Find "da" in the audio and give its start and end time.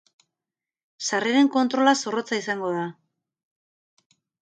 2.81-2.91